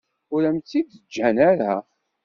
[0.33, 1.73] Ur am-tt-id-ǧǧan ara.